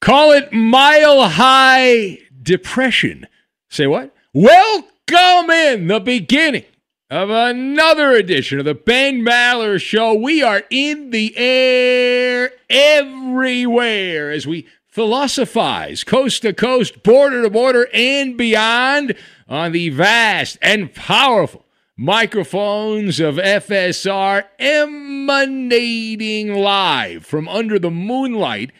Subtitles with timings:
[0.00, 3.26] Call it mile high depression.
[3.70, 4.14] Say what?
[4.34, 6.64] Welcome in the beginning
[7.10, 10.12] of another edition of the Ben Maller Show.
[10.12, 17.88] We are in the air everywhere as we philosophize coast to coast, border to border,
[17.94, 19.14] and beyond
[19.48, 21.64] on the vast and powerful
[21.96, 28.70] microphones of FSR emanating live from under the moonlight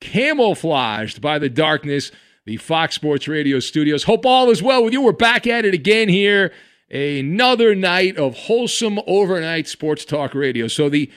[0.00, 2.10] camouflaged by the darkness,
[2.44, 4.04] the Fox Sports Radio studios.
[4.04, 5.02] Hope all is well with you.
[5.02, 6.52] We're back at it again here.
[6.90, 10.68] Another night of wholesome overnight sports talk radio.
[10.68, 11.10] So the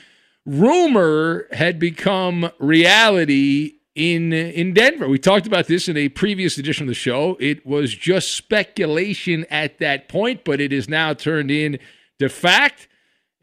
[0.46, 5.08] rumor had become reality in in Denver.
[5.08, 7.38] We talked about this in a previous edition of the show.
[7.40, 11.78] It was just speculation at that point, but it is now turned in
[12.20, 12.88] into fact.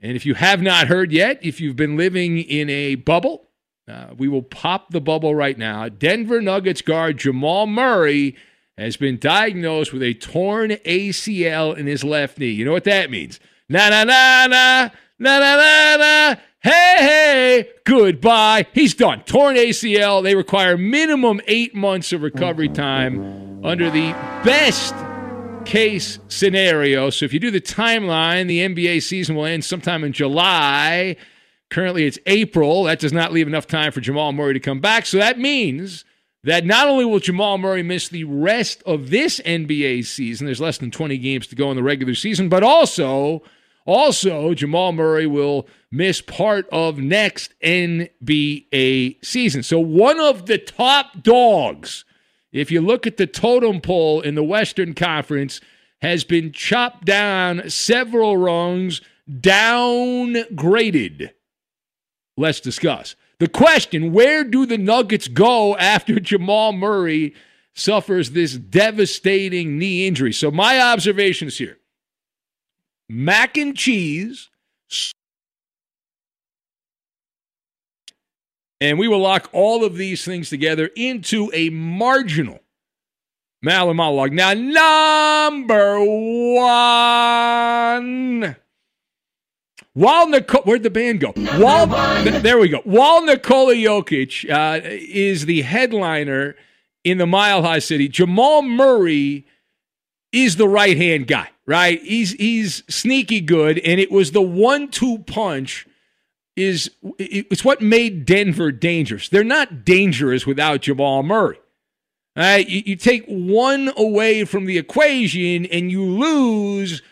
[0.01, 3.46] And if you have not heard yet, if you've been living in a bubble,
[3.89, 5.89] uh, we will pop the bubble right now.
[5.89, 8.37] Denver Nuggets guard Jamal Murray
[8.77, 12.51] has been diagnosed with a torn ACL in his left knee.
[12.51, 13.41] You know what that means?
[13.69, 16.37] Na na na na na na na na.
[16.61, 18.67] Hey hey, goodbye.
[18.73, 19.21] He's done.
[19.21, 20.23] Torn ACL.
[20.23, 24.11] They require minimum eight months of recovery time under the
[24.45, 24.95] best
[25.65, 27.11] case scenario.
[27.11, 31.17] So if you do the timeline, the NBA season will end sometime in July.
[31.71, 32.85] Currently, it's April.
[32.85, 35.07] That does not leave enough time for Jamal Murray to come back.
[35.07, 36.05] So that means
[36.45, 40.79] that not only will Jamal Murray miss the rest of this NBA season, there's less
[40.79, 43.43] than 20 games to go in the regular season, but also
[43.87, 49.63] Also, Jamal Murray will miss part of next NBA season.
[49.63, 52.05] So, one of the top dogs,
[52.53, 55.61] if you look at the totem pole in the Western Conference,
[56.03, 61.31] has been chopped down several rungs, downgraded.
[62.37, 63.17] Let's discuss.
[63.39, 67.35] The question where do the Nuggets go after Jamal Murray
[67.75, 70.33] suffers this devastating knee injury?
[70.33, 71.79] So, my observations here
[73.09, 74.51] mac and cheese.
[78.79, 82.61] And we will lock all of these things together into a marginal
[83.65, 84.33] Maller monologue.
[84.33, 85.99] Now, number
[86.55, 88.57] one.
[89.97, 91.33] While Nicole, where'd the band go?
[91.59, 91.87] While,
[92.41, 92.83] there we go.
[92.85, 96.55] While Nikola Jokic uh, is the headliner
[97.03, 99.47] in the Mile High City, Jamal Murray
[100.33, 102.01] is the right hand guy right?
[102.03, 105.87] He's he's sneaky good, and it was the one-two punch.
[106.55, 109.29] Is it's what made Denver dangerous.
[109.29, 111.59] They're not dangerous without Jamal Murray.
[112.35, 117.03] All right, you, you take one away from the equation, and you lose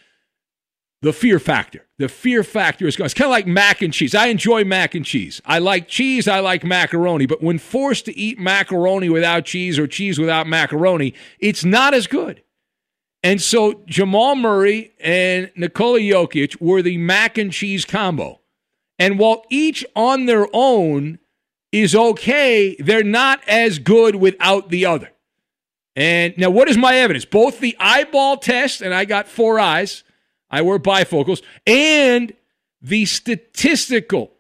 [1.03, 1.84] the fear factor.
[1.99, 3.05] The fear factor is gone.
[3.05, 4.15] It's kind of like mac and cheese.
[4.15, 5.41] I enjoy mac and cheese.
[5.45, 6.27] I like cheese.
[6.27, 7.27] I like macaroni.
[7.27, 12.09] But when forced to eat macaroni without cheese or cheese without macaroni, it's not as
[12.09, 12.43] good.
[13.23, 18.41] And so Jamal Murray and Nikola Jokic were the mac and cheese combo.
[18.99, 21.19] And while each on their own
[21.73, 25.11] is okay, they're not as good without the other.
[25.97, 27.25] And now, what is my evidence?
[27.25, 30.03] Both the eyeball test, and I got four eyes,
[30.55, 32.33] I wear bifocals, and
[32.81, 34.31] the statistical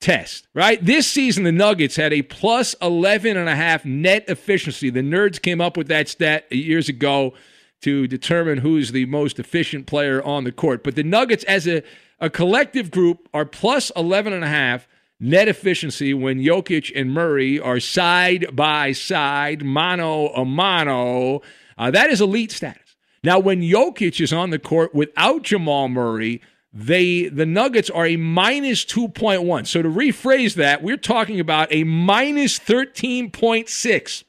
[0.00, 0.82] test, right?
[0.82, 4.88] This season, the Nuggets had a plus 11 and a half net efficiency.
[4.88, 7.34] The nerds came up with that stat years ago
[7.82, 10.82] to determine who's the most efficient player on the court.
[10.82, 11.82] But the Nuggets, as a,
[12.18, 14.88] a collective group, are plus 11 and a half
[15.20, 21.42] net efficiency when Jokic and Murray are side by side, mano a mano.
[21.76, 22.83] Uh, that is elite status.
[23.24, 26.42] Now, when Jokic is on the court without Jamal Murray,
[26.74, 29.66] they the Nuggets are a minus 2.1.
[29.66, 34.24] So to rephrase that, we're talking about a minus 13.6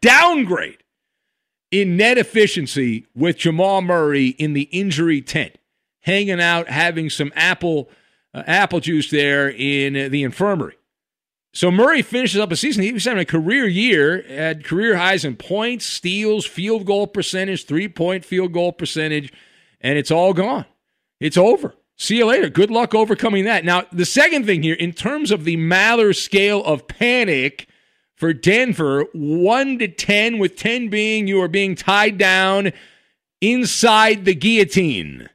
[0.00, 0.84] downgrade
[1.72, 5.58] in net efficiency with Jamal Murray in the injury tent,
[6.02, 7.90] hanging out, having some apple
[8.32, 10.77] uh, apple juice there in the infirmary.
[11.52, 12.82] So Murray finishes up a season.
[12.82, 17.64] He was having a career year, had career highs in points, steals, field goal percentage,
[17.64, 19.32] three point field goal percentage,
[19.80, 20.66] and it's all gone.
[21.20, 21.74] It's over.
[21.96, 22.48] See you later.
[22.48, 23.64] Good luck overcoming that.
[23.64, 27.68] Now, the second thing here, in terms of the Maller scale of panic,
[28.18, 32.72] for Denver, 1 to 10, with 10 being you are being tied down
[33.40, 35.28] inside the guillotine.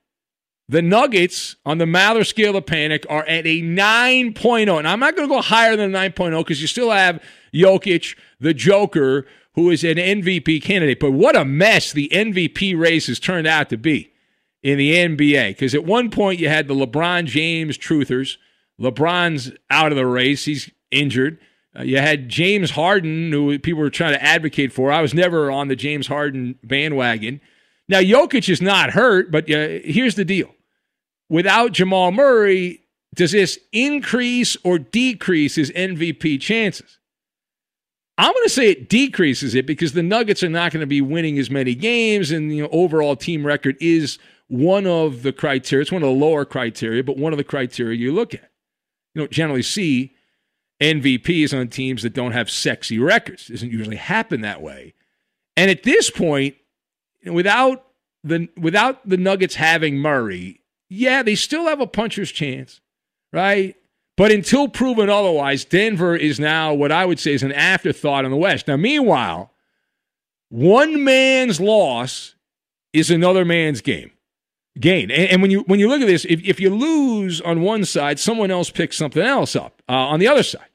[0.69, 4.77] The Nuggets on the Maller scale of panic are at a 9.0.
[4.79, 7.21] And I'm not going to go higher than 9.0 because you still have
[7.53, 9.25] Jokic, the Joker,
[9.55, 10.99] who is an MVP candidate.
[10.99, 14.13] But what a mess the MVP race has turned out to be
[14.61, 15.49] in the NBA.
[15.49, 18.37] Because at one point you had the LeBron James truthers.
[18.79, 21.39] LeBron's out of the race, he's injured.
[21.77, 24.91] Uh, you had James Harden, who people were trying to advocate for.
[24.91, 27.41] I was never on the James Harden bandwagon.
[27.89, 30.53] Now, Jokic is not hurt, but uh, here's the deal.
[31.29, 32.81] Without Jamal Murray,
[33.13, 36.99] does this increase or decrease his MVP chances?
[38.17, 41.01] I'm going to say it decreases it because the Nuggets are not going to be
[41.01, 45.81] winning as many games, and you know overall team record is one of the criteria.
[45.81, 48.51] It's one of the lower criteria, but one of the criteria you look at.
[49.15, 50.13] You don't generally see
[50.79, 53.49] MVPs on teams that don't have sexy records.
[53.49, 54.93] It doesn't usually happen that way.
[55.57, 56.55] And at this point,
[57.25, 57.85] without
[58.23, 62.81] the without the Nuggets having Murray, yeah, they still have a puncher's chance,
[63.31, 63.75] right?
[64.15, 68.31] But until proven otherwise, Denver is now what I would say is an afterthought in
[68.31, 68.67] the West.
[68.67, 69.51] Now, meanwhile,
[70.49, 72.35] one man's loss
[72.93, 74.11] is another man's game
[74.79, 75.11] gain.
[75.11, 77.85] And, and, when you when you look at this, if, if you lose on one
[77.85, 80.67] side, someone else picks something else up uh, on the other side.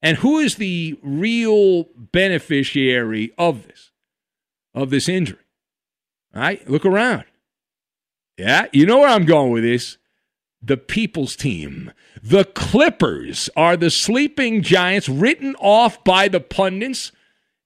[0.00, 3.92] And who is the real beneficiary of this,
[4.74, 5.38] of this injury?
[6.34, 7.24] All right, look around.
[8.38, 9.98] Yeah, you know where I'm going with this.
[10.62, 11.92] The people's team.
[12.22, 17.12] The Clippers are the sleeping giants written off by the pundits.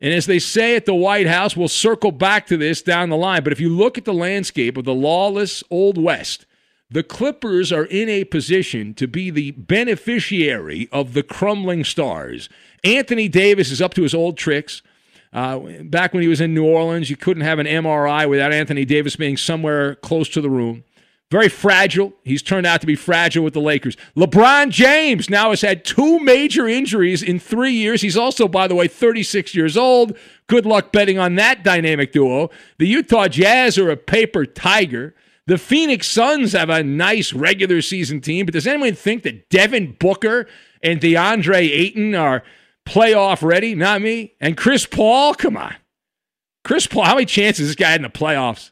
[0.00, 3.16] And as they say at the White House, we'll circle back to this down the
[3.16, 3.44] line.
[3.44, 6.46] But if you look at the landscape of the lawless Old West,
[6.90, 12.48] the Clippers are in a position to be the beneficiary of the crumbling stars.
[12.84, 14.82] Anthony Davis is up to his old tricks.
[15.32, 18.84] Uh, back when he was in New Orleans, you couldn't have an MRI without Anthony
[18.84, 20.84] Davis being somewhere close to the room.
[21.30, 22.12] Very fragile.
[22.22, 23.96] He's turned out to be fragile with the Lakers.
[24.16, 28.00] LeBron James now has had two major injuries in three years.
[28.00, 30.16] He's also, by the way, 36 years old.
[30.46, 32.50] Good luck betting on that dynamic duo.
[32.78, 35.16] The Utah Jazz are a paper tiger.
[35.46, 39.96] The Phoenix Suns have a nice regular season team, but does anyone think that Devin
[39.98, 40.46] Booker
[40.80, 42.44] and DeAndre Ayton are
[42.86, 43.74] playoff ready?
[43.74, 44.34] Not me.
[44.40, 45.74] And Chris Paul, come on.
[46.64, 48.70] Chris Paul, how many chances this guy had in the playoffs?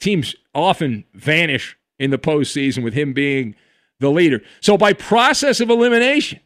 [0.00, 3.54] Teams often vanish in the postseason with him being
[4.00, 4.42] the leader.
[4.60, 6.40] So, by process of elimination,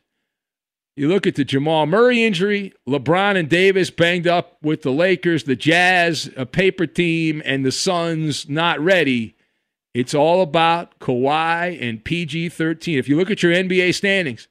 [0.97, 5.45] you look at the Jamal Murray injury, LeBron and Davis banged up with the Lakers,
[5.45, 9.35] the Jazz, a paper team, and the Suns not ready.
[9.95, 12.99] It's all about Kawhi and PG 13.
[12.99, 14.49] If you look at your NBA standings,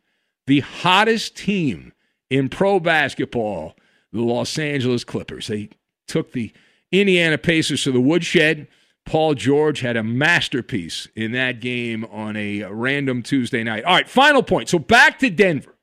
[0.47, 1.93] the hottest team
[2.31, 3.75] in pro basketball,
[4.11, 5.47] the Los Angeles Clippers.
[5.47, 5.69] They
[6.07, 6.51] took the
[6.91, 8.67] Indiana Pacers to the woodshed.
[9.05, 13.83] Paul George had a masterpiece in that game on a random Tuesday night.
[13.83, 14.69] All right, final point.
[14.69, 15.75] So back to Denver.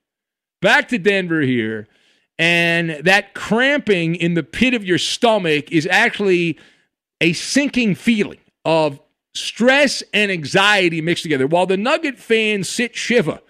[0.62, 1.86] Back to Denver here.
[2.38, 6.58] And that cramping in the pit of your stomach is actually
[7.20, 9.00] a sinking feeling of
[9.34, 11.46] stress and anxiety mixed together.
[11.46, 13.42] While the Nugget fans sit shiva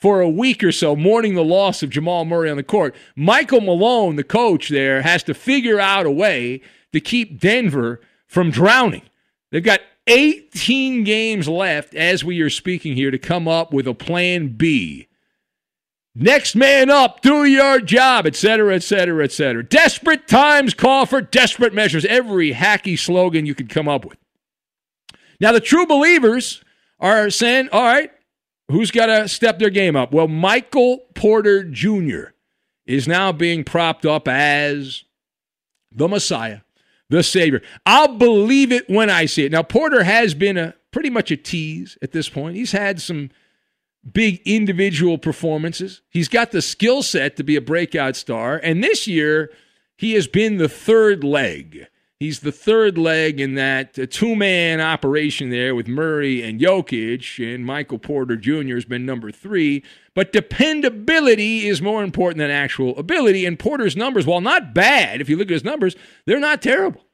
[0.00, 3.60] for a week or so, mourning the loss of Jamal Murray on the court, Michael
[3.60, 9.02] Malone, the coach there, has to figure out a way to keep Denver from drowning.
[9.50, 13.94] They've got 18 games left as we are speaking here to come up with a
[13.94, 15.06] plan B.
[16.14, 19.62] Next man up, do your job, etc., etc., etc.
[19.62, 22.04] Desperate times call for desperate measures.
[22.04, 24.18] Every hacky slogan you could come up with.
[25.40, 26.64] Now, the true believers
[26.98, 28.10] are saying, all right,
[28.70, 30.12] who's got to step their game up?
[30.12, 32.32] Well, Michael Porter Jr.
[32.86, 35.04] is now being propped up as
[35.92, 36.60] the Messiah
[37.10, 37.60] the Savior.
[37.84, 39.52] I'll believe it when I see it.
[39.52, 42.56] Now, Porter has been a pretty much a tease at this point.
[42.56, 43.30] He's had some
[44.10, 46.02] big individual performances.
[46.08, 48.58] He's got the skill set to be a breakout star.
[48.62, 49.50] And this year,
[49.96, 51.86] he has been the third leg.
[52.20, 57.42] He's the third leg in that uh, two man operation there with Murray and Jokic,
[57.42, 58.74] and Michael Porter Jr.
[58.74, 59.82] has been number three.
[60.14, 63.46] But dependability is more important than actual ability.
[63.46, 65.96] And Porter's numbers, while not bad, if you look at his numbers,
[66.26, 67.06] they're not terrible.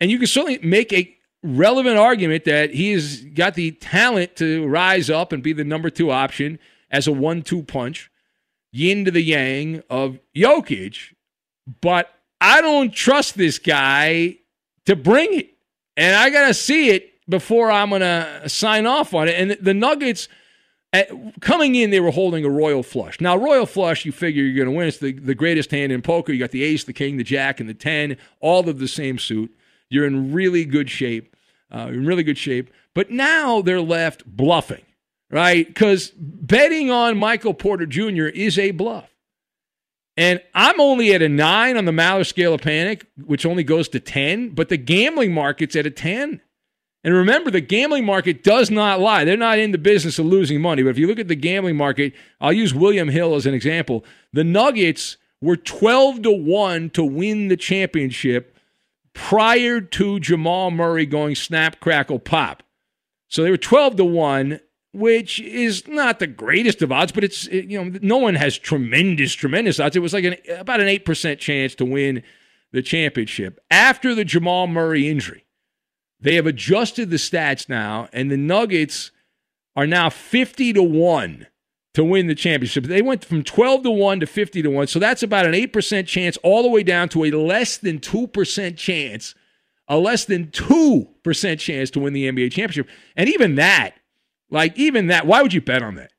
[0.00, 1.12] And you can certainly make a
[1.42, 5.90] relevant argument that he has got the talent to rise up and be the number
[5.90, 8.12] two option as a one two punch,
[8.70, 11.14] yin to the yang of Jokic.
[11.80, 14.38] But I don't trust this guy
[14.84, 15.50] to bring it.
[15.96, 19.40] And I got to see it before I'm going to sign off on it.
[19.40, 20.28] And the Nuggets
[20.92, 23.20] at, coming in, they were holding a royal flush.
[23.20, 24.88] Now, royal flush, you figure you're going to win.
[24.88, 26.32] It's the, the greatest hand in poker.
[26.32, 29.18] You got the ace, the king, the jack, and the 10, all of the same
[29.18, 29.54] suit.
[29.88, 31.34] You're in really good shape.
[31.74, 32.70] Uh, in really good shape.
[32.94, 34.84] But now they're left bluffing,
[35.30, 35.66] right?
[35.66, 38.26] Because betting on Michael Porter Jr.
[38.26, 39.10] is a bluff.
[40.16, 43.88] And I'm only at a nine on the Maller scale of panic, which only goes
[43.90, 46.40] to 10, but the gambling market's at a 10.
[47.04, 49.24] And remember, the gambling market does not lie.
[49.24, 50.82] They're not in the business of losing money.
[50.82, 54.04] But if you look at the gambling market, I'll use William Hill as an example.
[54.32, 58.56] The Nuggets were 12 to 1 to win the championship
[59.12, 62.62] prior to Jamal Murray going snap, crackle, pop.
[63.28, 64.60] So they were 12 to 1,
[64.96, 69.34] which is not the greatest of odds, but it's, you know, no one has tremendous,
[69.34, 69.94] tremendous odds.
[69.94, 72.22] It was like an, about an 8% chance to win
[72.72, 75.44] the championship after the Jamal Murray injury.
[76.18, 79.10] They have adjusted the stats now, and the Nuggets
[79.76, 81.46] are now 50 to 1
[81.92, 82.84] to win the championship.
[82.84, 84.86] They went from 12 to 1 to 50 to 1.
[84.86, 88.76] So that's about an 8% chance all the way down to a less than 2%
[88.78, 89.34] chance,
[89.88, 92.88] a less than 2% chance to win the NBA championship.
[93.14, 93.94] And even that,
[94.50, 96.12] like even that, why would you bet on that?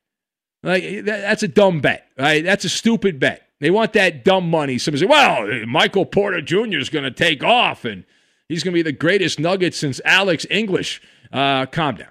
[0.62, 2.44] Like that, that's a dumb bet, right?
[2.44, 3.42] That's a stupid bet.
[3.60, 4.78] They want that dumb money.
[4.78, 6.78] Somebody say, "Well, Michael Porter Jr.
[6.78, 8.04] is going to take off and
[8.48, 11.02] He's going to be the greatest nugget since Alex English.
[11.30, 12.08] Uh, calm down.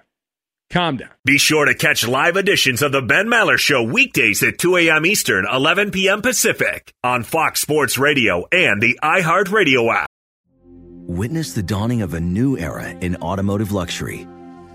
[0.70, 1.10] Calm down.
[1.24, 5.04] Be sure to catch live editions of The Ben Maller Show weekdays at 2 a.m.
[5.04, 6.22] Eastern, 11 p.m.
[6.22, 10.08] Pacific on Fox Sports Radio and the iHeartRadio app.
[11.08, 14.28] Witness the dawning of a new era in automotive luxury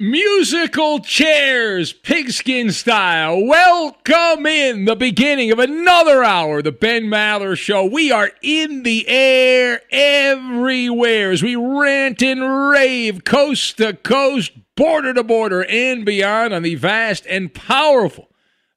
[0.00, 3.40] Musical chairs, pigskin style.
[3.46, 7.84] Welcome in the beginning of another hour, the Ben Maller Show.
[7.84, 15.14] We are in the air everywhere as we rant and rave coast to coast, border
[15.14, 18.28] to border, and beyond on the vast and powerful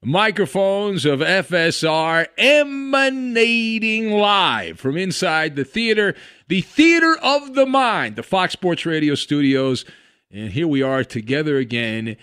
[0.03, 6.13] microphones of FSR emanating live from inside the theater,
[6.47, 9.83] the Theater of the Mind, the Fox Sports Radio studios.
[10.31, 12.17] And here we are together again.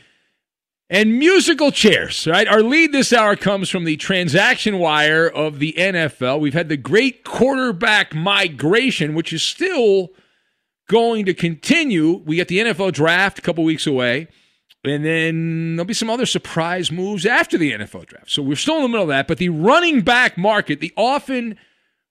[0.90, 2.46] And musical chairs, right?
[2.46, 6.40] Our lead this hour comes from the transaction wire of the NFL.
[6.40, 10.10] We've had the great quarterback migration, which is still
[10.88, 12.22] going to continue.
[12.26, 14.28] We get the NFL draft a couple weeks away.
[14.84, 18.30] And then there'll be some other surprise moves after the NFL draft.
[18.30, 19.26] So we're still in the middle of that.
[19.26, 21.58] But the running back market, the often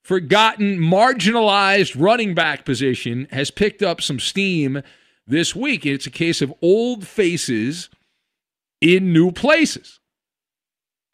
[0.01, 4.82] forgotten, marginalized running back position, has picked up some steam
[5.27, 5.86] this week.
[5.86, 7.89] It's a case of old faces
[8.81, 9.99] in new places.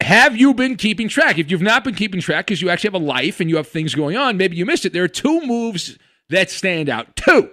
[0.00, 1.38] Have you been keeping track?
[1.38, 3.68] If you've not been keeping track because you actually have a life and you have
[3.68, 4.92] things going on, maybe you missed it.
[4.92, 5.98] There are two moves
[6.30, 7.14] that stand out.
[7.16, 7.50] Two.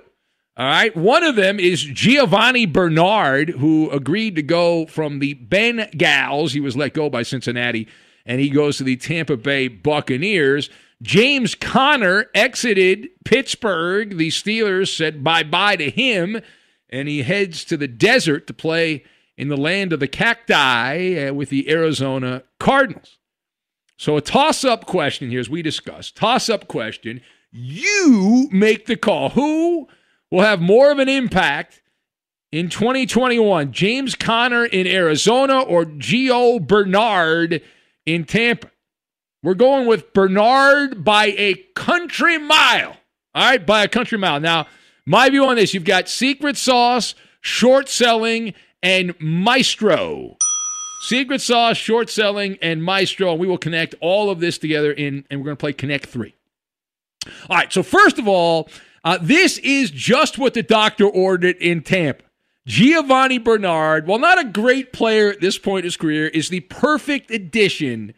[0.56, 0.96] All right.
[0.96, 6.52] One of them is Giovanni Bernard, who agreed to go from the Bengals.
[6.52, 7.88] He was let go by Cincinnati,
[8.26, 10.70] and he goes to the Tampa Bay Buccaneers.
[11.02, 14.18] James Conner exited Pittsburgh.
[14.18, 16.42] The Steelers said bye bye to him,
[16.90, 19.04] and he heads to the desert to play
[19.38, 23.20] in the land of the cacti uh, with the Arizona Cardinals.
[23.98, 26.16] So, a toss up question here, as we discussed.
[26.16, 27.22] Toss up question.
[27.52, 29.30] You make the call.
[29.30, 29.88] Who
[30.30, 31.82] will have more of an impact
[32.52, 33.72] in 2021?
[33.72, 37.62] James Conner in Arizona or Gio Bernard
[38.06, 38.70] in Tampa?
[39.48, 42.98] We're going with Bernard by a country mile.
[43.34, 44.42] All right, by a country mile.
[44.42, 44.68] Now,
[45.06, 50.36] my view on this you've got secret sauce, short selling, and maestro.
[51.04, 53.32] Secret Sauce, Short Selling, and Maestro.
[53.32, 56.08] And we will connect all of this together in, and we're going to play Connect
[56.08, 56.36] 3.
[57.50, 58.68] All right, so first of all,
[59.06, 62.26] uh, this is just what the doctor ordered in Tampa.
[62.66, 66.60] Giovanni Bernard, while not a great player at this point in his career, is the
[66.60, 68.14] perfect addition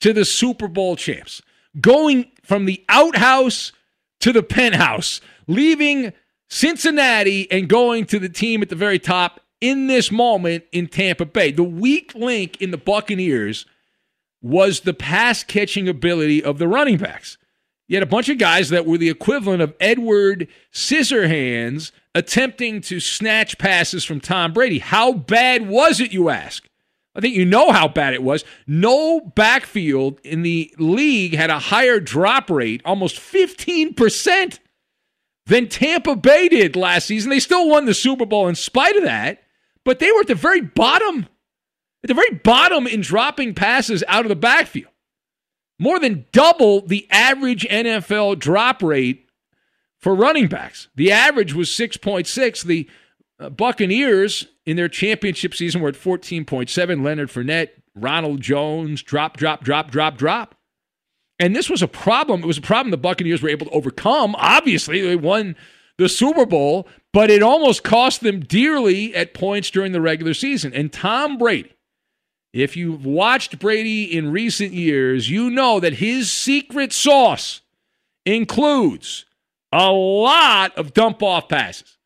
[0.00, 1.42] to the Super Bowl champs.
[1.80, 3.72] Going from the outhouse
[4.20, 6.12] to the penthouse, leaving
[6.48, 11.24] Cincinnati and going to the team at the very top in this moment in Tampa
[11.24, 11.52] Bay.
[11.52, 13.66] The weak link in the Buccaneers
[14.42, 17.36] was the pass catching ability of the running backs.
[17.88, 23.00] You had a bunch of guys that were the equivalent of Edward Scissorhands attempting to
[23.00, 24.78] snatch passes from Tom Brady.
[24.78, 26.68] How bad was it, you ask?
[27.14, 28.44] I think you know how bad it was.
[28.66, 34.58] No backfield in the league had a higher drop rate, almost 15%,
[35.46, 37.30] than Tampa Bay did last season.
[37.30, 39.42] They still won the Super Bowl in spite of that
[39.84, 41.26] but they were at the very bottom,
[42.02, 44.92] at the very bottom in dropping passes out of the backfield.
[45.78, 49.28] More than double the average NFL drop rate
[49.98, 50.88] for running backs.
[50.94, 52.62] The average was 6.6.
[52.64, 52.88] The
[53.38, 57.04] uh, Buccaneers in their championship season were at 14.7.
[57.04, 60.54] Leonard Fournette, Ronald Jones, drop, drop, drop, drop, drop.
[61.40, 62.44] And this was a problem.
[62.44, 64.36] It was a problem the Buccaneers were able to overcome.
[64.38, 65.56] Obviously, they won
[65.98, 70.72] the Super Bowl, but it almost cost them dearly at points during the regular season.
[70.72, 71.74] And Tom Brady,
[72.52, 77.62] if you've watched Brady in recent years, you know that his secret sauce
[78.24, 79.24] includes
[79.72, 81.96] a lot of dump off passes.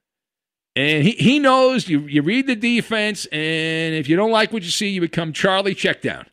[0.76, 4.64] And he, he knows you, you read the defense, and if you don't like what
[4.64, 6.26] you see, you become Charlie checkdown.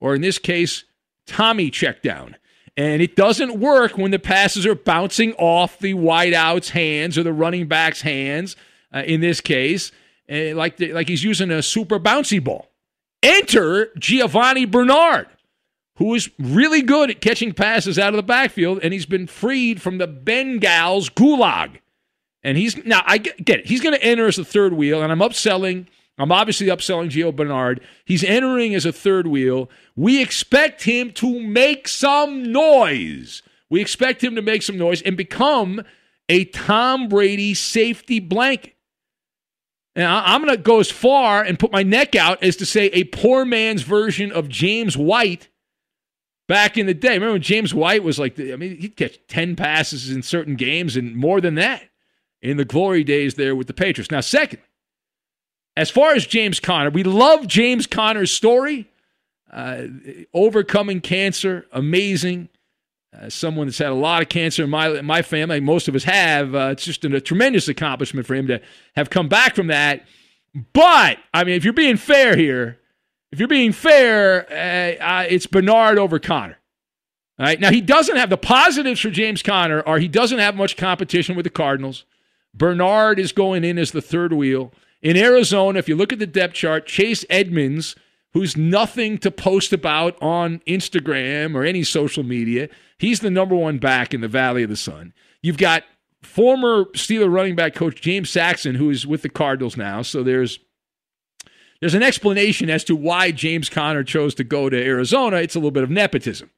[0.00, 0.84] Or in this case,
[1.26, 2.34] Tommy checkdown.
[2.76, 7.32] And it doesn't work when the passes are bouncing off the wideout's hands or the
[7.32, 8.56] running back's hands,
[8.92, 9.92] uh, in this case,
[10.30, 12.70] uh, like, the, like he's using a super bouncy ball.
[13.22, 15.28] Enter Giovanni Bernard,
[15.96, 19.80] who is really good at catching passes out of the backfield, and he's been freed
[19.80, 21.78] from the Bengals gulag.
[22.44, 23.66] And he's now, I get, get it.
[23.66, 25.86] He's going to enter as a third wheel, and I'm upselling
[26.18, 27.80] I'm obviously upselling Gio Bernard.
[28.04, 29.68] He's entering as a third wheel.
[29.96, 33.42] We expect him to make some noise.
[33.68, 35.82] We expect him to make some noise and become
[36.28, 38.74] a Tom Brady safety blanket.
[39.96, 42.86] And I'm going to go as far and put my neck out as to say
[42.86, 45.48] a poor man's version of James White
[46.48, 47.14] back in the day.
[47.14, 50.96] Remember when James White was like, I mean, he'd catch 10 passes in certain games
[50.96, 51.82] and more than that
[52.44, 54.10] in the glory days there with the Patriots.
[54.10, 54.60] Now, second,
[55.76, 58.90] as far as James Conner, we love James Conner's story.
[59.50, 59.86] Uh,
[60.34, 62.48] overcoming cancer, amazing.
[63.16, 66.04] Uh, someone that's had a lot of cancer in my my family, most of us
[66.04, 66.54] have.
[66.54, 68.60] Uh, it's just a tremendous accomplishment for him to
[68.94, 70.04] have come back from that.
[70.72, 72.78] But I mean, if you're being fair here,
[73.32, 74.42] if you're being fair,
[75.00, 76.58] uh, it's Bernard over Conner.
[77.38, 77.58] All right.
[77.58, 81.36] Now he doesn't have the positives for James Conner, or he doesn't have much competition
[81.36, 82.04] with the Cardinals.
[82.54, 84.72] Bernard is going in as the third wheel.
[85.02, 87.94] In Arizona, if you look at the depth chart, Chase Edmonds,
[88.32, 93.78] who's nothing to post about on Instagram or any social media, he's the number one
[93.78, 95.12] back in the Valley of the Sun.
[95.42, 95.84] You've got
[96.22, 100.02] former Steeler running back coach James Saxon, who is with the Cardinals now.
[100.02, 100.58] So there's
[101.80, 105.36] there's an explanation as to why James Conner chose to go to Arizona.
[105.38, 106.50] It's a little bit of nepotism.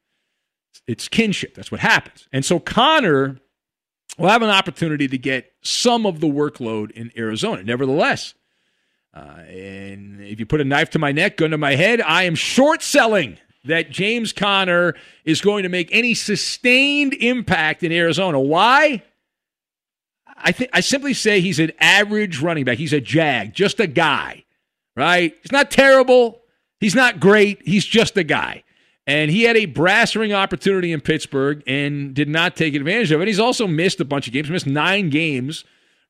[0.86, 1.54] It's kinship.
[1.54, 2.28] That's what happens.
[2.32, 3.40] And so Conner
[4.18, 7.62] will have an opportunity to get some of the workload in Arizona.
[7.62, 8.34] Nevertheless,
[9.14, 12.24] uh, and if you put a knife to my neck, gun to my head, I
[12.24, 18.38] am short selling that James Conner is going to make any sustained impact in Arizona.
[18.40, 19.02] Why?
[20.36, 22.78] I think I simply say he's an average running back.
[22.78, 24.44] He's a jag, just a guy,
[24.94, 25.34] right?
[25.42, 26.42] He's not terrible.
[26.78, 27.66] He's not great.
[27.66, 28.62] He's just a guy.
[29.06, 33.20] And he had a brass ring opportunity in Pittsburgh and did not take advantage of
[33.20, 33.28] it.
[33.28, 35.64] He's also missed a bunch of games, missed nine games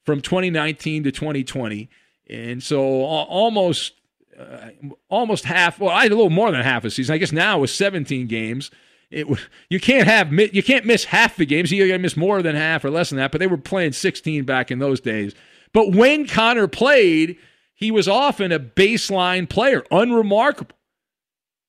[0.04, 1.90] from 2019 to 2020.
[2.30, 3.92] And so almost
[4.38, 4.70] uh,
[5.08, 7.14] almost half, well, I had a little more than half a season.
[7.14, 8.70] I guess now with 17 games.
[9.10, 9.26] It,
[9.70, 11.70] you can't have you can't miss half the games.
[11.70, 13.30] You got to miss more than half or less than that.
[13.30, 15.34] But they were playing 16 back in those days.
[15.72, 17.36] But when Conner played,
[17.74, 20.74] he was often a baseline player, unremarkable.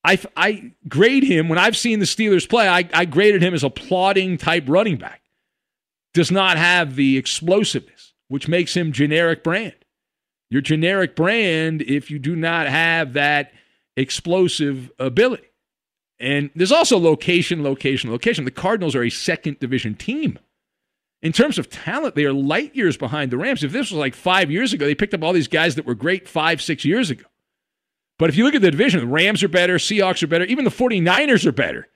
[0.08, 3.62] I, I grade him when I've seen the Steelers play, I, I graded him as
[3.62, 5.20] a plodding type running back.
[6.14, 9.74] Does not have the explosiveness, which makes him generic brand.
[10.48, 13.52] Your generic brand if you do not have that
[13.98, 15.50] explosive ability.
[16.18, 18.46] And there's also location, location, location.
[18.46, 20.38] The Cardinals are a second division team.
[21.20, 23.62] In terms of talent, they are light years behind the Rams.
[23.62, 25.94] If this was like five years ago, they picked up all these guys that were
[25.94, 27.26] great five, six years ago.
[28.18, 30.64] But if you look at the division, the Rams are better, Seahawks are better, even
[30.64, 31.88] the 49ers are better.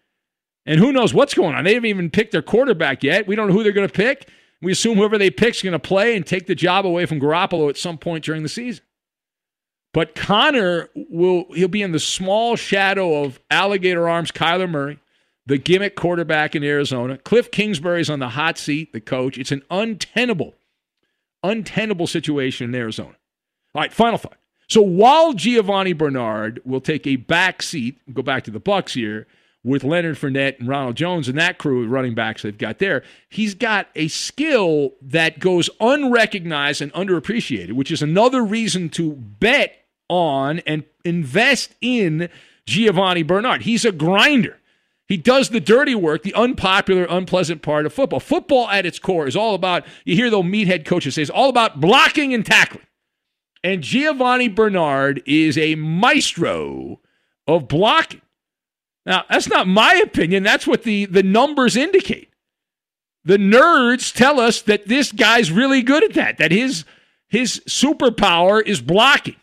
[0.64, 1.64] And who knows what's going on?
[1.64, 3.26] They haven't even picked their quarterback yet.
[3.26, 4.28] We don't know who they're going to pick.
[4.60, 7.20] We assume whoever they pick is going to play and take the job away from
[7.20, 8.84] Garoppolo at some point during the season.
[9.92, 14.98] But Conner will he'll be in the small shadow of alligator arms Kyler Murray,
[15.44, 17.18] the gimmick quarterback in Arizona.
[17.18, 19.36] Cliff Kingsbury's on the hot seat, the coach.
[19.36, 20.54] It's an untenable,
[21.42, 23.16] untenable situation in Arizona.
[23.74, 24.38] All right, final thought.
[24.72, 29.26] So while Giovanni Bernard will take a back seat, go back to the Bucs here
[29.62, 33.02] with Leonard Fournette and Ronald Jones and that crew of running backs they've got there,
[33.28, 39.74] he's got a skill that goes unrecognized and underappreciated, which is another reason to bet
[40.08, 42.30] on and invest in
[42.64, 43.64] Giovanni Bernard.
[43.64, 44.58] He's a grinder.
[45.06, 48.20] He does the dirty work, the unpopular, unpleasant part of football.
[48.20, 51.50] Football at its core is all about, you hear the meathead coaches say, it's all
[51.50, 52.86] about blocking and tackling.
[53.64, 57.00] And Giovanni Bernard is a maestro
[57.46, 58.22] of blocking.
[59.06, 60.42] Now, that's not my opinion.
[60.42, 62.30] That's what the, the numbers indicate.
[63.24, 66.84] The nerds tell us that this guy's really good at that, that his,
[67.28, 69.36] his superpower is blocking.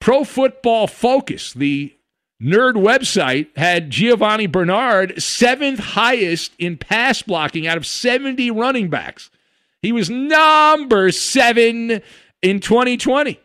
[0.00, 1.94] Pro Football Focus, the
[2.42, 9.30] nerd website, had Giovanni Bernard seventh highest in pass blocking out of 70 running backs.
[9.82, 12.02] He was number seven
[12.42, 13.40] in 2020.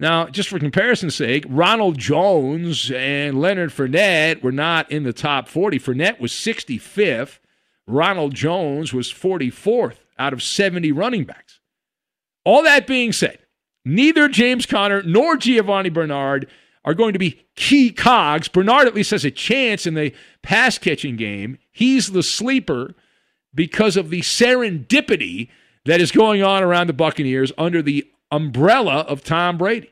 [0.00, 5.48] Now, just for comparison's sake, Ronald Jones and Leonard Fournette were not in the top
[5.48, 5.78] 40.
[5.80, 7.38] Fournette was 65th.
[7.86, 11.60] Ronald Jones was 44th out of 70 running backs.
[12.44, 13.38] All that being said,
[13.84, 16.46] Neither James Conner nor Giovanni Bernard
[16.84, 18.46] are going to be key cogs.
[18.46, 21.58] Bernard at least has a chance in the pass catching game.
[21.72, 22.94] He's the sleeper
[23.54, 25.48] because of the serendipity
[25.88, 29.90] that is going on around the Buccaneers under the umbrella of Tom Brady.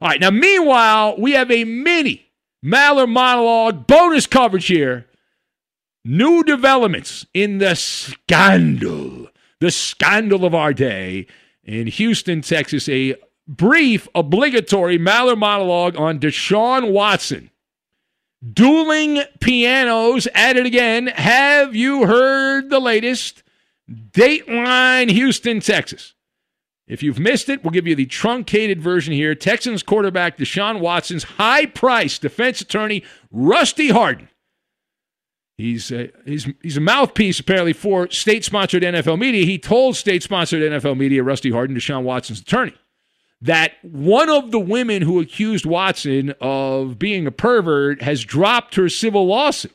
[0.00, 2.30] All right, now, meanwhile, we have a mini
[2.64, 5.06] Maller monologue bonus coverage here.
[6.04, 9.26] New developments in the scandal,
[9.58, 11.26] the scandal of our day
[11.64, 13.16] in Houston, Texas, a
[13.48, 17.50] brief, obligatory Maller monologue on Deshaun Watson.
[18.48, 21.08] Dueling pianos at it again.
[21.08, 23.42] Have you heard the latest?
[23.90, 26.14] Dateline Houston, Texas.
[26.86, 29.34] If you've missed it, we'll give you the truncated version here.
[29.34, 34.28] Texans quarterback Deshaun Watson's high price defense attorney, Rusty Hardin,
[35.56, 39.46] He's a, he's, he's a mouthpiece, apparently, for state sponsored NFL media.
[39.46, 42.74] He told state sponsored NFL media, Rusty Hardin, Deshaun Watson's attorney,
[43.40, 48.90] that one of the women who accused Watson of being a pervert has dropped her
[48.90, 49.72] civil lawsuit.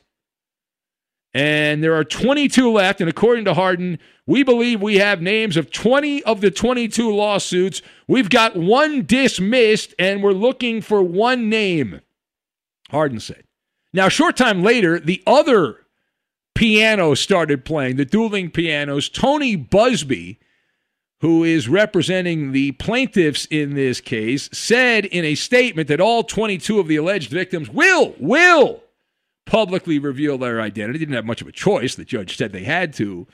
[1.34, 3.00] And there are 22 left.
[3.00, 7.82] And according to Hardin, we believe we have names of 20 of the 22 lawsuits.
[8.08, 12.02] We've got one dismissed, and we're looking for one name,
[12.90, 13.44] Hardin said.
[13.94, 15.86] Now, a short time later, the other
[16.56, 19.10] piano started playing, the dueling pianos.
[19.10, 20.38] Tony Buzbee,
[21.22, 26.80] who is representing the plaintiffs in this case, said in a statement that all 22
[26.80, 28.82] of the alleged victims will, will
[29.46, 31.00] publicly reveal their identity.
[31.00, 31.96] Didn't have much of a choice.
[31.96, 33.28] The judge said they had to.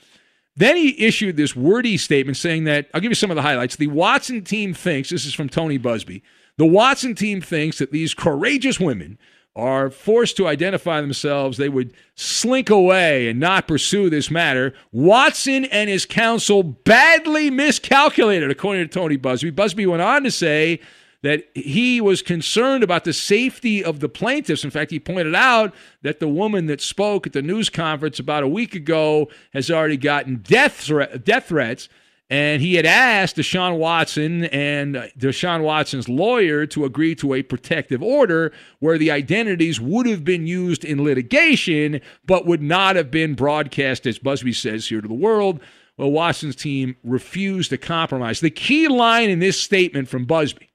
[0.56, 3.76] Then he issued this wordy statement saying that, I'll give you some of the highlights.
[3.76, 6.22] The Watson team thinks, this is from Tony Buzbee.
[6.56, 9.18] the Watson team thinks that these courageous women
[9.54, 14.72] are forced to identify themselves, they would slink away and not pursue this matter.
[14.92, 19.52] Watson and his counsel badly miscalculated, according to Tony Buzbee.
[19.52, 20.80] Buzbee went on to say
[21.22, 24.64] that he was concerned about the safety of the plaintiffs.
[24.64, 28.44] In fact, he pointed out that the woman that spoke at the news conference about
[28.44, 31.88] a week ago has already gotten death, thre- death threats.
[32.30, 37.42] And he had asked Deshaun Watson and uh, Deshaun Watson's lawyer to agree to a
[37.42, 43.10] protective order where the identities would have been used in litigation, but would not have
[43.10, 45.58] been broadcast, as Buzbee says, here to the world.
[45.96, 48.40] Well, Watson's team refused to compromise.
[48.40, 50.67] The key line in this statement from Buzbee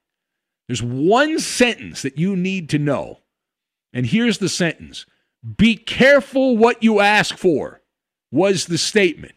[0.66, 3.20] there's one sentence that you need to know.
[3.92, 5.06] And here's the sentence
[5.56, 7.82] Be careful what you ask for,
[8.30, 9.34] was the statement.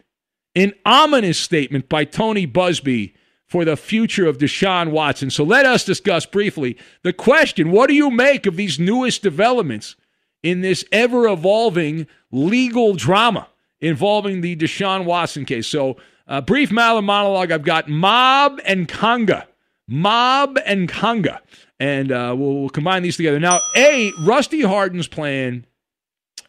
[0.55, 3.13] An ominous statement by Tony Buzbee
[3.45, 5.29] for the future of Deshaun Watson.
[5.29, 9.95] So let us discuss briefly the question what do you make of these newest developments
[10.43, 13.47] in this ever evolving legal drama
[13.79, 15.67] involving the Deshaun Watson case?
[15.67, 15.97] So,
[16.29, 17.53] a brief Maller monologue.
[17.53, 19.46] I've got Mob and Conga.
[19.87, 21.39] Mob and Conga.
[21.79, 23.39] And uh, we'll, we'll combine these together.
[23.39, 25.65] Now, A, Rusty Hardin's plan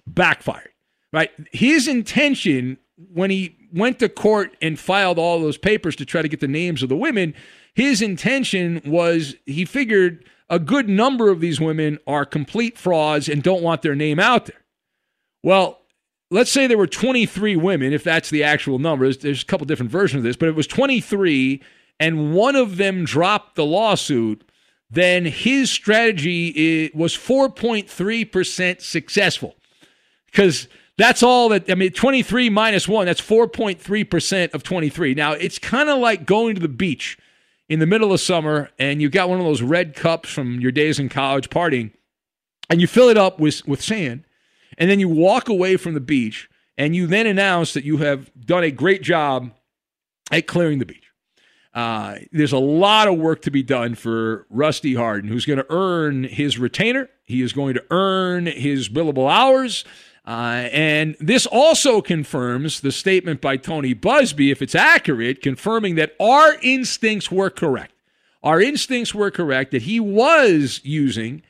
[0.06, 0.72] backfired,
[1.12, 1.30] right?
[1.52, 2.78] His intention
[3.12, 6.48] when he went to court and filed all those papers to try to get the
[6.48, 7.34] names of the women,
[7.74, 13.42] his intention was he figured a good number of these women are complete frauds and
[13.42, 14.64] don't want their name out there.
[15.42, 15.80] Well,
[16.30, 19.12] let's say there were 23 women, if that's the actual number.
[19.12, 21.62] There's a couple different versions of this, but it was 23,
[22.00, 24.48] and one of them dropped the lawsuit.
[24.90, 29.56] Then his strategy was 4.3% successful
[30.26, 35.14] because that's all that, I mean, 23 minus one, that's 4.3% of 23.
[35.14, 37.18] Now, it's kind of like going to the beach
[37.68, 40.72] in the middle of summer and you got one of those red cups from your
[40.72, 41.92] days in college partying
[42.70, 44.24] and you fill it up with, with sand
[44.78, 48.30] and then you walk away from the beach and you then announce that you have
[48.46, 49.50] done a great job
[50.30, 51.07] at clearing the beach.
[51.78, 55.66] Uh, there's a lot of work to be done for Rusty Hardin, who's going to
[55.70, 57.08] earn his retainer.
[57.24, 59.84] He is going to earn his billable hours.
[60.26, 66.16] Uh, and this also confirms the statement by Tony Buzbee, if it's accurate, confirming that
[66.18, 67.94] our instincts were correct.
[68.42, 71.42] Our instincts were correct that he was using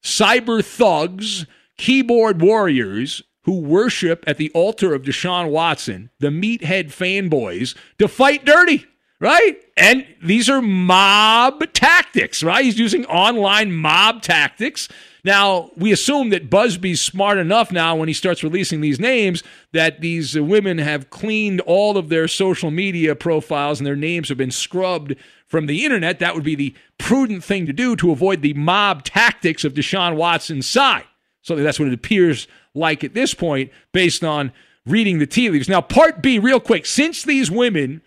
[0.00, 1.44] cyber thugs,
[1.76, 8.44] keyboard warriors who worship at the altar of Deshaun Watson, the meathead fanboys, to fight
[8.44, 8.86] dirty,
[9.22, 9.56] right?
[9.78, 12.62] And these are mob tactics, right?
[12.64, 14.88] He's using online mob tactics
[15.24, 20.00] now, we assume that Buzbee's smart enough now when he starts releasing these names that
[20.00, 24.50] these women have cleaned all of their social media profiles and their names have been
[24.50, 25.14] scrubbed
[25.46, 26.18] from the internet.
[26.18, 30.16] That would be the prudent thing to do to avoid the mob tactics of Deshaun
[30.16, 31.04] Watson's side.
[31.42, 34.52] So that's what it appears like at this point based on
[34.84, 35.68] reading the tea leaves.
[35.68, 38.02] Now, part B, real quick, since these women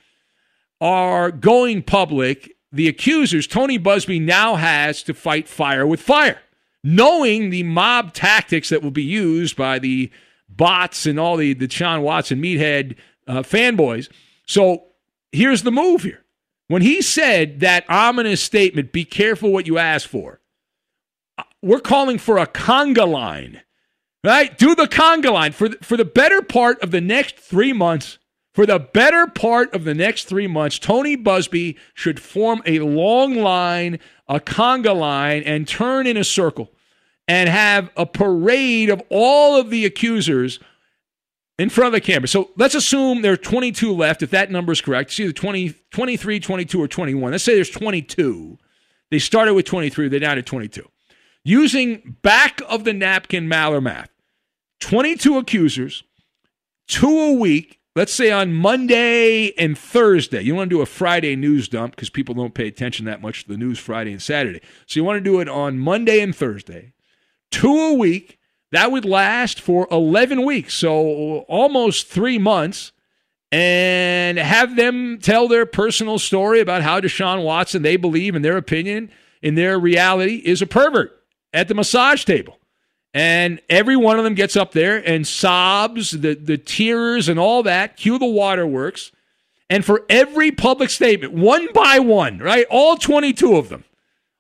[0.82, 6.40] are going public, the accusers, Tony Buzbee now has to fight fire with fire
[6.86, 10.12] knowing the mob tactics that will be used by the
[10.48, 12.96] bots and all the, Deshaun Watson meathead
[13.28, 14.08] uh, fanboys.
[14.46, 14.84] So
[15.32, 16.24] here's the move here.
[16.68, 20.42] When he said that ominous statement, be careful what you ask for,
[21.40, 23.62] uh, we're calling for a conga line,
[24.24, 24.56] right?
[24.56, 28.20] Do the conga line for, for the better part of the next three months.
[28.56, 33.36] For the better part of the next three months, Tony Buzbee should form a long
[33.36, 36.72] line, a conga line, and turn in a circle
[37.28, 40.62] and have a parade of all of the accusers
[41.60, 42.30] in front of the camera.
[42.30, 45.10] So let's assume there are 22 left, if that number is correct.
[45.10, 47.32] It's either 20, 23, 22, or 21.
[47.34, 48.58] Let's say there's 22.
[49.12, 50.90] They started with 23, they're down to 22.
[51.44, 54.12] Using back of the napkin Maller math,
[54.80, 56.04] 22 accusers,
[56.88, 60.42] two a week, let's say on Monday and Thursday.
[60.42, 63.44] You want to do a Friday news dump because people don't pay attention that much
[63.44, 64.62] to the news Friday and Saturday.
[64.86, 66.94] So you want to do it on Monday and Thursday
[67.56, 68.38] two a week.
[68.72, 72.92] That would last for 11 weeks, so almost three months,
[73.52, 78.58] and have them tell their personal story about how Deshaun Watson, they believe, in their
[78.58, 79.10] opinion,
[79.42, 82.60] in their reality, is a pervert at the massage table.
[83.16, 87.64] And every one of them gets up there and sobs, the, the tears and all
[87.64, 89.14] that, cue the waterworks.
[89.70, 93.86] And for every public statement, one by one, right, all 22 of them,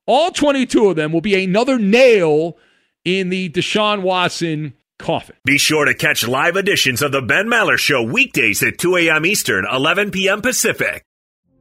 [0.05, 2.57] all 22 of them will be another nail
[3.05, 5.37] in the Deshaun Watson coffin.
[5.45, 9.25] Be sure to catch live editions of the Ben Maller Show weekdays at 2 a.m.
[9.25, 10.41] Eastern, 11 p.m.
[10.41, 11.01] Pacific.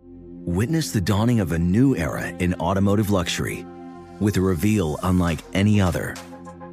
[0.01, 3.65] Witness the dawning of a new era in automotive luxury
[4.19, 6.17] with a reveal unlike any other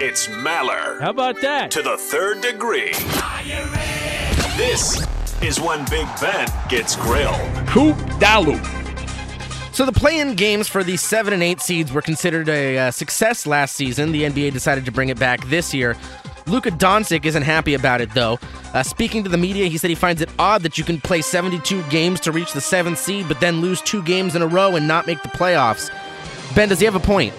[0.00, 1.00] It's Maller.
[1.00, 1.70] How about that?
[1.70, 2.90] To the third degree.
[4.56, 5.06] This
[5.40, 7.38] is when Big Ben gets grilled.
[7.68, 8.58] Coop Dalu.
[9.72, 13.46] So the play-in games for the seven and eight seeds were considered a uh, success
[13.46, 14.10] last season.
[14.10, 15.96] The NBA decided to bring it back this year.
[16.48, 18.40] Luka Doncic isn't happy about it though.
[18.72, 21.22] Uh, speaking to the media, he said he finds it odd that you can play
[21.22, 24.74] 72 games to reach the seventh seed, but then lose two games in a row
[24.74, 25.88] and not make the playoffs.
[26.56, 27.32] Ben, does he have a point?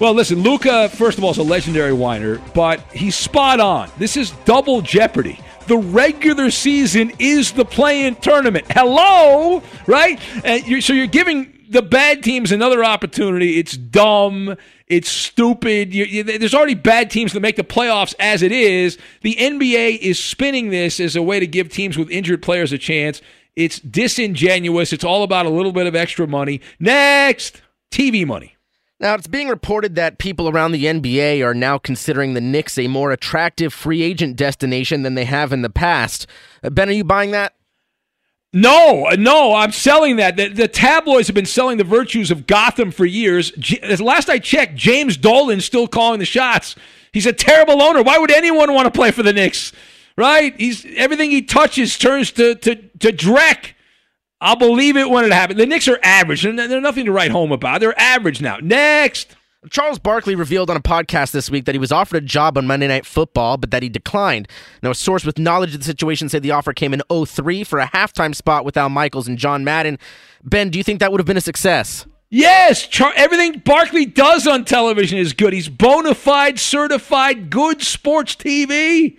[0.00, 3.90] Well, listen, Luka, first of all, is a legendary whiner, but he's spot on.
[3.98, 5.40] This is double jeopardy.
[5.66, 8.66] The regular season is the play-in tournament.
[8.70, 10.20] Hello, right?
[10.36, 13.58] Uh, and you're, so you're giving the bad teams another opportunity.
[13.58, 14.56] It's dumb.
[14.86, 15.92] It's stupid.
[15.92, 18.98] You, you, there's already bad teams that make the playoffs as it is.
[19.22, 22.78] The NBA is spinning this as a way to give teams with injured players a
[22.78, 23.20] chance.
[23.56, 24.92] It's disingenuous.
[24.92, 26.60] It's all about a little bit of extra money.
[26.78, 28.54] Next, TV money.
[29.00, 32.88] Now, it's being reported that people around the NBA are now considering the Knicks a
[32.88, 36.26] more attractive free agent destination than they have in the past.
[36.64, 37.54] Uh, ben, are you buying that?
[38.52, 40.36] No, uh, no, I'm selling that.
[40.36, 43.52] The, the, tabloids have been selling the virtues of Gotham for years.
[43.52, 46.74] J- last I checked, James Dolan's still calling the shots.
[47.12, 48.02] He's a terrible owner.
[48.02, 49.72] Why would anyone want to play for the Knicks?
[50.16, 50.58] Right?
[50.58, 53.74] He's everything he touches turns to to to dreck.
[54.40, 55.58] I'll believe it when it happens.
[55.58, 57.80] The Knicks are average, and they're nothing to write home about.
[57.80, 58.58] They're average now.
[58.62, 59.34] Next.
[59.70, 62.66] Charles Barkley revealed on a podcast this week that he was offered a job on
[62.68, 64.46] Monday Night Football, but that he declined.
[64.84, 67.80] Now, a source with knowledge of the situation said the offer came in 03 for
[67.80, 69.98] a halftime spot with Al Michaels and John Madden.
[70.44, 72.06] Ben, do you think that would have been a success?
[72.30, 75.52] Yes, Char- everything Barkley does on television is good.
[75.52, 79.16] He's bona fide, certified, good sports TV.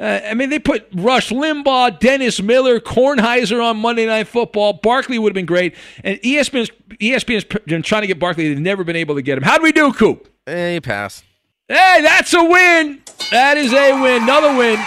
[0.00, 4.72] Uh, I mean, they put Rush Limbaugh, Dennis Miller, Kornheiser on Monday Night Football.
[4.74, 8.48] Barkley would have been great, and ESPN's ESPN's been trying to get Barkley.
[8.48, 9.44] They've never been able to get him.
[9.44, 10.28] How do we do, Coop?
[10.46, 11.22] Hey, pass.
[11.68, 13.00] Hey, that's a win.
[13.30, 14.24] That is a win.
[14.24, 14.78] Another win.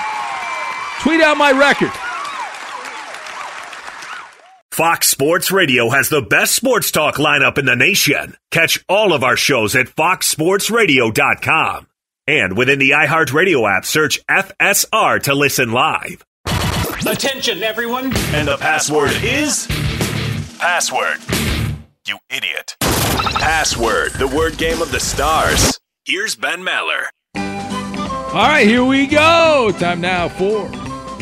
[1.02, 1.92] Tweet out my record.
[4.72, 8.36] Fox Sports Radio has the best sports talk lineup in the nation.
[8.52, 11.88] Catch all of our shows at foxsportsradio.com.
[12.28, 16.26] And within the iHeartRadio app, search FSR to listen live.
[17.08, 18.06] Attention, everyone.
[18.34, 19.68] And the password is
[20.58, 21.18] password.
[22.08, 22.76] You idiot.
[22.80, 25.80] Password, the word game of the stars.
[26.06, 27.06] Here's Ben Maller.
[27.36, 29.72] All right, here we go.
[29.78, 30.68] Time now for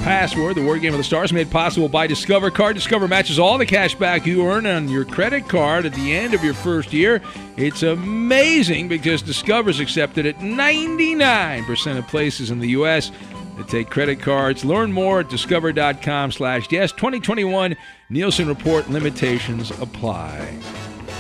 [0.04, 2.76] Password, the word game of the stars, made possible by Discover Card.
[2.76, 6.34] Discover matches all the cash back you earn on your credit card at the end
[6.34, 7.22] of your first year.
[7.56, 13.14] It's amazing because Discover's accepted at 99% of places in the U.S.
[13.56, 14.66] that take credit cards.
[14.66, 16.92] Learn more at discover.com slash yes.
[16.92, 17.74] 2021
[18.10, 20.60] Nielsen Report limitations apply.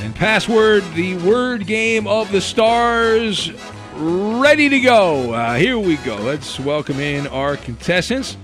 [0.01, 3.49] And Password, the word game of the stars,
[3.93, 5.31] ready to go.
[5.34, 6.17] Uh, here we go.
[6.17, 8.36] Let's welcome in our contestants.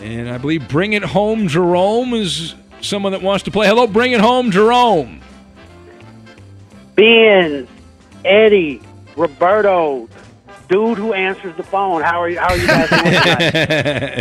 [0.00, 3.66] And I believe Bring It Home Jerome is someone that wants to play.
[3.66, 5.20] Hello, Bring It Home Jerome.
[6.94, 7.66] Ben,
[8.24, 8.80] Eddie,
[9.16, 10.08] Roberto,
[10.68, 12.02] dude who answers the phone.
[12.02, 12.38] How are you?
[12.38, 13.04] How are you guys doing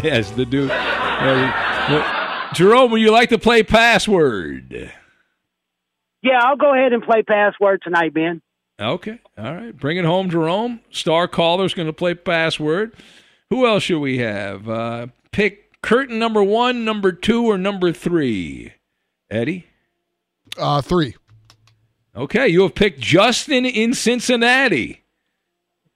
[0.03, 0.71] yes, the dude.
[0.71, 4.91] Uh, Jerome, would you like to play Password?
[6.23, 8.41] Yeah, I'll go ahead and play Password tonight, Ben.
[8.79, 9.75] Okay, all right.
[9.75, 10.79] Bring it home, Jerome.
[10.91, 12.93] Star caller's going to play Password.
[13.49, 14.69] Who else should we have?
[14.69, 18.73] Uh, pick curtain number one, number two, or number three?
[19.29, 19.67] Eddie?
[20.57, 21.15] Uh, three.
[22.15, 25.03] Okay, you have picked Justin in Cincinnati.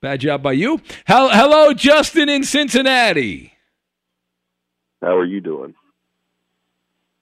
[0.01, 0.81] Bad job by you.
[1.05, 3.53] Hel- Hello, Justin in Cincinnati.
[5.01, 5.73] How are you doing?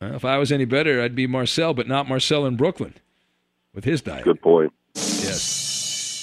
[0.01, 2.93] Well, if I was any better, I'd be Marcel, but not Marcel in Brooklyn
[3.73, 4.23] with his diet.
[4.23, 4.73] Good point.
[4.95, 5.68] Yes.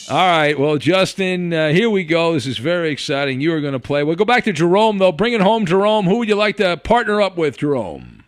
[0.08, 0.58] All right.
[0.58, 2.34] Well, Justin, uh, here we go.
[2.34, 3.40] This is very exciting.
[3.40, 4.04] You are going to play.
[4.04, 5.10] We'll go back to Jerome, though.
[5.12, 6.06] Bring it home, Jerome.
[6.06, 8.22] Who would you like to partner up with, Jerome?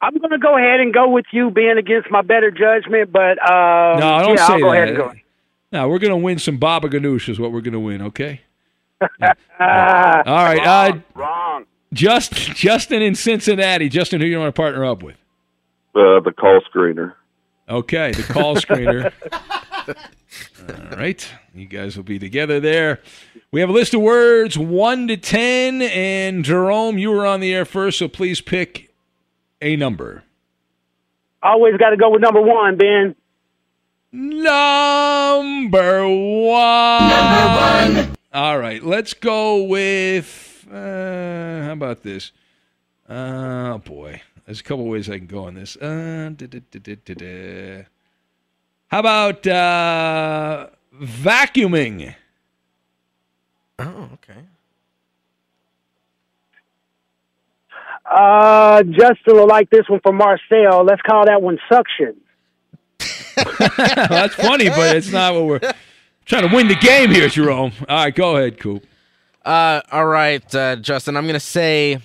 [0.00, 3.12] I'm going to go ahead and go with you, being against my better judgment.
[3.12, 4.76] But uh, No, I don't yeah, say I'll go that.
[4.76, 5.12] ahead and go.
[5.70, 8.40] No, we're going to win some Baba Ganoush is what we're going to win, okay?
[9.60, 10.66] Ah, All right.
[10.66, 11.64] Uh, wrong.
[11.92, 13.88] Just, Justin in Cincinnati.
[13.88, 15.14] Justin, who you want to partner up with?
[15.94, 17.14] Uh, the call screener.
[17.72, 19.12] Okay, the call screener.
[20.92, 21.26] All right.
[21.54, 23.00] You guys will be together there.
[23.50, 25.80] We have a list of words 1 to 10.
[25.80, 28.92] And Jerome, you were on the air first, so please pick
[29.62, 30.22] a number.
[31.42, 33.16] Always got to go with number one, Ben.
[34.12, 37.08] Number one.
[37.08, 38.16] Number one.
[38.34, 40.66] All right, let's go with.
[40.70, 42.32] Uh, how about this?
[43.08, 45.76] Oh boy, there's a couple ways I can go on this.
[45.76, 47.84] Uh, da, da, da, da, da, da.
[48.88, 50.66] How about uh,
[51.00, 52.14] vacuuming?
[53.78, 54.40] Oh, okay.
[58.04, 60.84] Uh, Justin will like this one from Marcel.
[60.84, 62.16] Let's call that one suction.
[63.78, 65.72] That's funny, but it's not what we're
[66.26, 67.72] trying to win the game here, Jerome.
[67.88, 68.84] All right, go ahead, Coop.
[69.44, 71.16] Uh, all right, uh, Justin.
[71.16, 71.98] I'm gonna say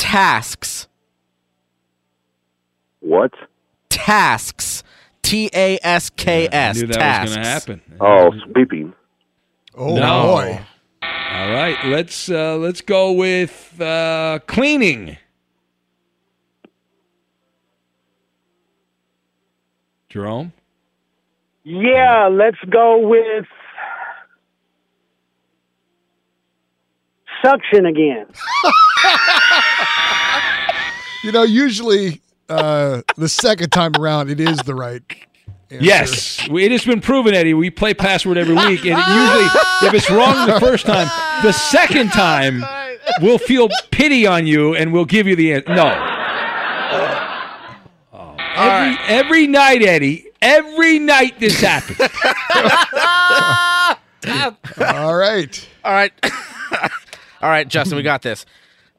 [0.00, 0.88] tasks.
[3.00, 3.32] What?
[3.88, 4.82] Tasks.
[5.22, 6.76] T A S K S.
[6.80, 7.24] knew that tasks.
[7.28, 7.82] was going to happen.
[8.00, 8.92] Oh, sweeping.
[9.76, 10.22] Oh No.
[10.22, 10.60] boy.
[11.02, 15.16] All right, let's uh, let's go with uh, cleaning.
[20.08, 20.52] Jerome.
[21.62, 23.46] Yeah, let's go with
[27.44, 28.26] suction again.
[31.22, 35.02] You know, usually uh, the second time around, it is the right.
[35.70, 35.84] Answer.
[35.84, 37.54] Yes, it has been proven, Eddie.
[37.54, 41.08] We play password every week, and it usually, if it's wrong the first time,
[41.44, 42.64] the second time
[43.20, 45.72] we'll feel pity on you and we'll give you the answer.
[45.72, 45.94] No.
[48.12, 48.36] Oh.
[48.56, 50.26] Every, every night, Eddie.
[50.42, 52.00] Every night this happens.
[54.78, 55.68] All right.
[55.84, 56.12] All right.
[57.42, 58.44] all right, Justin, we got this.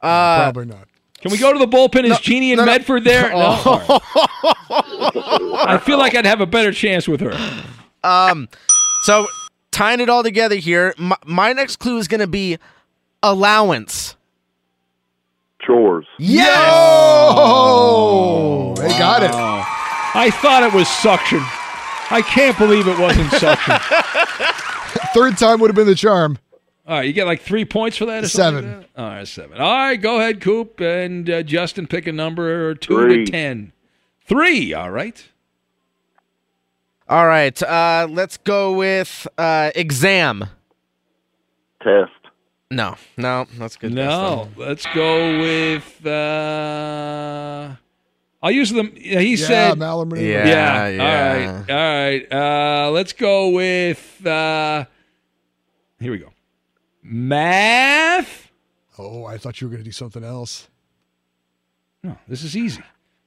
[0.02, 0.88] Uh, Probably not.
[1.22, 2.04] Can we go to the bullpen?
[2.04, 2.72] Is Jeannie in no, no.
[2.72, 3.30] Medford there?
[3.32, 3.60] No.
[3.66, 5.56] Oh.
[5.68, 7.34] I feel like I'd have a better chance with her.
[8.04, 8.50] Um,
[9.04, 9.28] so
[9.72, 12.58] tying it all together here, my, my next clue is going to be
[13.22, 14.16] allowance.
[15.62, 16.08] Chores.
[16.18, 16.50] Yes.
[17.32, 19.32] Oh, they got it.
[19.34, 21.40] I thought it was suction.
[22.10, 23.76] I can't believe it wasn't suction.
[25.14, 26.38] Third time would have been the charm.
[26.92, 28.26] All right, you get like three points for that.
[28.26, 28.66] Or Seven.
[28.70, 29.02] like that?
[29.02, 29.62] All right, seven.
[29.62, 31.88] All right, go ahead, Coop and uh, Justin.
[31.88, 33.24] Pick a number two Three.
[33.26, 33.72] to ten.
[34.26, 34.74] Three.
[34.74, 35.26] All right.
[37.08, 40.44] All right, uh, let's go with uh, exam.
[41.82, 42.12] Test.
[42.70, 43.94] No, no, that's good.
[43.94, 46.06] No, let's go with.
[46.06, 47.74] Uh,
[48.44, 48.92] I'll use them.
[48.98, 49.78] Yeah, he Yeah, said.
[49.78, 50.14] Malum.
[50.18, 50.88] Yeah, Yeah.
[50.90, 51.02] yeah.
[51.02, 51.72] All right.
[51.72, 52.88] All right.
[52.88, 54.26] Uh, let's go with.
[54.28, 54.84] Uh,
[56.02, 56.34] here we go.
[57.04, 58.52] Math.
[58.98, 60.68] Oh, I thought you were going to do something else.
[62.04, 62.82] No, this is easy.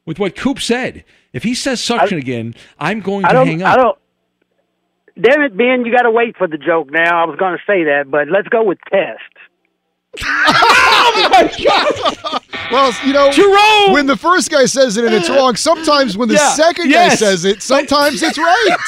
[0.07, 3.47] With what Coop said, if he says suction again, I'm going I to don't.
[3.47, 3.77] hang I up.
[3.77, 3.99] don't.
[5.21, 5.85] Damn it, Ben!
[5.87, 7.23] You got to wait for the joke now.
[7.23, 9.21] I was going to say that, but let's go with test.
[10.23, 12.43] oh my god!
[12.73, 13.93] Well, you know, Jerome!
[13.93, 17.13] when the first guy says it and it's wrong, sometimes when the Yeah, second yes.
[17.13, 18.77] guy says it, sometimes it's right.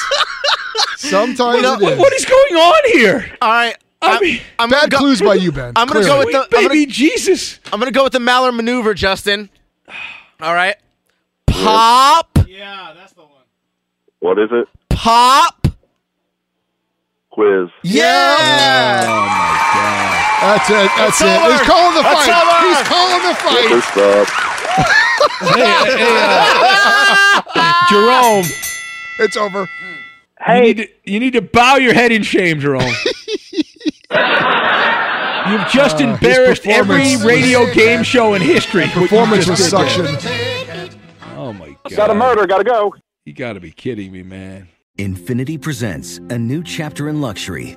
[0.97, 1.99] Sometimes What, it is.
[1.99, 3.37] what is going on here?
[3.41, 3.77] All right.
[4.07, 5.73] I I'm, mean, I'm Bad gonna go, clues by you, Ben.
[5.77, 6.43] I'm gonna go with the.
[6.43, 7.61] I'm baby gonna, Jesus.
[7.73, 9.51] I'm gonna go with the Maller maneuver, Justin.
[10.41, 10.77] All right.
[11.47, 13.31] Pop, Yeah, that's the one.
[14.21, 14.69] What is it?
[14.91, 15.67] pop.
[17.31, 17.69] Quiz.
[17.83, 19.03] Yeah.
[19.05, 20.23] Oh my god!
[20.43, 20.91] That's it.
[20.97, 21.27] That's It's it.
[21.27, 21.53] over.
[21.53, 22.33] He's calling the It's fight.
[22.33, 22.59] over.
[22.67, 23.69] He's calling the Get fight.
[23.69, 24.29] this up.
[25.55, 26.17] hey, hey,
[27.55, 28.45] uh, Jerome,
[29.19, 29.61] It's over.
[29.61, 29.67] you
[30.41, 32.83] Hey, need, to, you need to bow your head in shame, Jerome.
[35.51, 38.87] You've just Uh, embarrassed every radio game show in history.
[38.89, 40.07] Performance was suction.
[41.37, 41.97] Oh my god!
[41.97, 42.47] Got a murder.
[42.47, 42.95] Got to go.
[43.25, 44.69] You got to be kidding me, man.
[44.99, 47.77] Infiniti presents a new chapter in luxury,